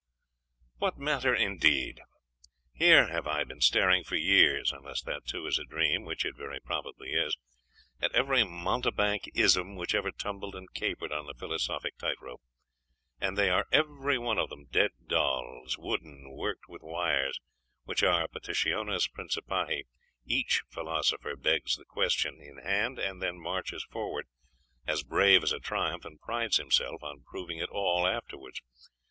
'What 0.79 0.97
matter 0.97 1.35
indeed? 1.35 2.01
Here 2.73 3.09
have 3.09 3.27
I 3.27 3.43
been 3.43 3.61
staring 3.61 4.03
for 4.03 4.15
years 4.15 4.71
unless 4.71 5.03
that, 5.03 5.27
too, 5.27 5.45
is 5.45 5.59
a 5.59 5.63
dream, 5.63 6.05
which 6.05 6.25
it 6.25 6.35
very 6.35 6.59
probably 6.59 7.09
is 7.13 7.37
at 8.01 8.11
every 8.15 8.43
mountebank 8.43 9.29
"ism" 9.35 9.75
which 9.75 9.93
ever 9.93 10.09
tumbled 10.09 10.55
and 10.55 10.73
capered 10.73 11.11
on 11.11 11.27
the 11.27 11.35
philosophic 11.35 11.99
tight 11.99 12.19
rope; 12.19 12.41
and 13.19 13.37
they 13.37 13.51
are 13.51 13.67
every 13.71 14.17
one 14.17 14.39
of 14.39 14.49
them 14.49 14.65
dead 14.71 14.89
dolls, 15.05 15.77
wooden, 15.77 16.31
worked 16.31 16.67
with 16.67 16.81
wires, 16.81 17.39
which 17.83 18.01
are 18.01 18.27
petitiones 18.27 19.07
principii.... 19.07 19.83
Each 20.25 20.63
philosopher 20.71 21.35
begs 21.35 21.75
the 21.75 21.85
question 21.85 22.41
in 22.41 22.57
hand, 22.57 22.97
and 22.97 23.21
then 23.21 23.39
marches 23.39 23.83
forward, 23.91 24.25
as 24.87 25.03
brave 25.03 25.43
as 25.43 25.51
a 25.53 25.59
triumph, 25.59 26.05
and 26.05 26.19
prides 26.19 26.57
himself 26.57 27.03
on 27.03 27.21
proving 27.23 27.59
it 27.59 27.69
all 27.69 28.07
afterwards. 28.07 28.63